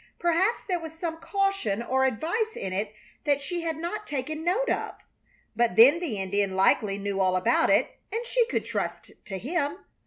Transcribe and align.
Perhaps 0.17 0.65
there 0.65 0.79
was 0.79 0.93
some 0.97 1.19
caution 1.21 1.83
or 1.83 2.05
advice 2.05 2.55
in 2.55 2.73
it 2.73 2.91
that 3.23 3.39
she 3.39 3.61
had 3.61 3.77
not 3.77 4.07
taken 4.07 4.43
note 4.43 4.67
of. 4.67 4.95
But 5.55 5.75
then 5.75 5.99
the 5.99 6.17
Indian 6.19 6.55
likely 6.55 6.97
knew 6.97 7.19
all 7.21 7.35
about 7.35 7.69
it, 7.69 7.99
and 8.11 8.25
she 8.25 8.47
could 8.47 8.65
trust 8.65 9.11
to 9.25 9.37
him. 9.37 9.77